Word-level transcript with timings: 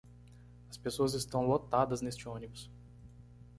As 0.67 0.77
pessoas 0.77 1.13
estão 1.13 1.45
lotadas 1.47 2.01
neste 2.01 2.27
ônibus. 2.27 2.71